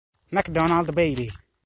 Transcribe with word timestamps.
McDonald 0.31 0.95
Bailey 0.95 1.29